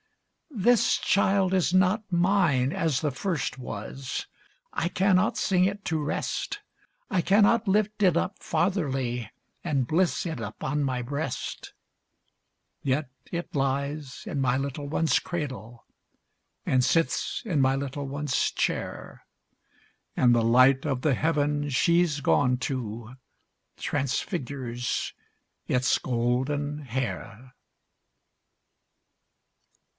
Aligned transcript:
This 0.49 0.97
child 0.97 1.53
is 1.53 1.73
not 1.73 2.11
mine 2.11 2.73
as 2.73 2.99
the 2.99 3.11
first 3.11 3.57
was, 3.57 4.25
I 4.73 4.89
cannot 4.89 5.37
sing 5.37 5.63
it 5.63 5.85
to 5.85 5.97
rest, 6.03 6.59
I 7.09 7.21
cannot 7.21 7.67
lift 7.67 8.03
it 8.03 8.17
up 8.17 8.39
fatherly 8.39 9.31
And 9.63 9.87
bliss 9.87 10.25
it 10.25 10.39
upon 10.41 10.83
my 10.83 11.03
breast; 11.03 11.73
Yet 12.81 13.09
it 13.31 13.55
lies 13.55 14.23
in 14.25 14.41
my 14.41 14.57
little 14.57 14.89
one's 14.89 15.19
cradle 15.19 15.85
And 16.65 16.83
sits 16.83 17.43
in 17.45 17.61
my 17.61 17.75
little 17.75 18.07
one's 18.07 18.51
chair, 18.51 19.23
And 20.17 20.33
the 20.35 20.43
light 20.43 20.83
of 20.83 21.01
the 21.01 21.13
heaven 21.13 21.69
she's 21.69 22.21
gone 22.21 22.57
to 22.57 23.13
Transfigures 23.77 25.13
its 25.67 25.97
golden 25.99 26.79
hair. 26.79 27.53